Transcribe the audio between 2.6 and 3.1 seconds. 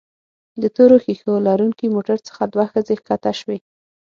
ښځې